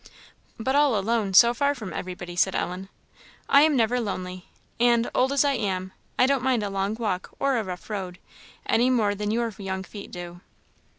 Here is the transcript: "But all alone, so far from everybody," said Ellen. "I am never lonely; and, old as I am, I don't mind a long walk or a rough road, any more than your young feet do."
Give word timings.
"But 0.59 0.75
all 0.75 0.97
alone, 0.97 1.35
so 1.35 1.53
far 1.53 1.75
from 1.75 1.93
everybody," 1.93 2.35
said 2.35 2.55
Ellen. 2.55 2.89
"I 3.47 3.61
am 3.61 3.75
never 3.75 3.99
lonely; 3.99 4.49
and, 4.79 5.07
old 5.13 5.31
as 5.31 5.45
I 5.45 5.53
am, 5.53 5.91
I 6.17 6.25
don't 6.25 6.41
mind 6.41 6.63
a 6.63 6.71
long 6.71 6.95
walk 6.95 7.29
or 7.37 7.57
a 7.57 7.63
rough 7.63 7.87
road, 7.87 8.17
any 8.65 8.89
more 8.89 9.13
than 9.13 9.29
your 9.29 9.53
young 9.59 9.83
feet 9.83 10.09
do." 10.09 10.41